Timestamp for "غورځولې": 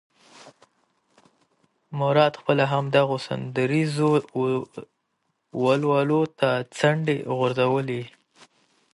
7.37-8.03